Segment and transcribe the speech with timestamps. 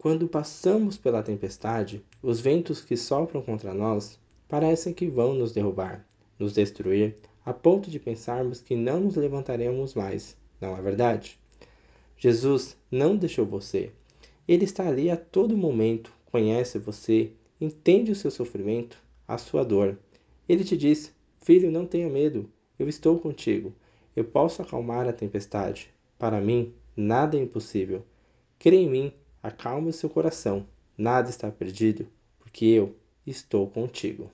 [0.00, 4.16] Quando passamos pela tempestade, os ventos que sopram contra nós
[4.48, 6.06] parecem que vão nos derrubar,
[6.38, 11.36] nos destruir, a ponto de pensarmos que não nos levantaremos mais, não é verdade?
[12.16, 13.90] Jesus não deixou você.
[14.46, 19.98] Ele está ali a todo momento, conhece você, entende o seu sofrimento, a sua dor.
[20.48, 23.74] Ele te diz: Filho, não tenha medo, eu estou contigo.
[24.14, 25.92] Eu posso acalmar a tempestade.
[26.16, 28.04] Para mim, nada é impossível.
[28.60, 29.12] Crê em mim,
[29.48, 30.66] acalme o seu coração.
[30.96, 34.30] Nada está perdido, porque eu estou contigo.